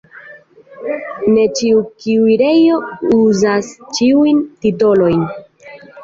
Ne 1.33 1.41
ĉiu 1.59 1.83
kuirejo 2.03 2.79
uzas 3.17 3.69
ĉiujn 3.99 4.41
titolojn. 4.67 5.21